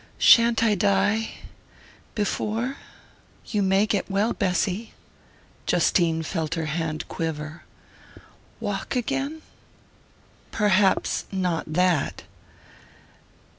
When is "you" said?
3.45-3.61